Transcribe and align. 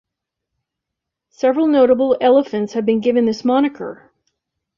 Several 1.29 1.67
notable 1.67 2.17
elephants 2.19 2.73
have 2.73 2.87
been 2.87 3.01
given 3.01 3.25
this 3.27 3.45
moniker. 3.45 4.11